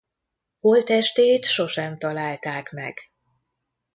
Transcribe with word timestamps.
Holttestét 0.59 1.43
sosem 1.45 1.97
találták 1.97 2.71
meg. 2.71 2.99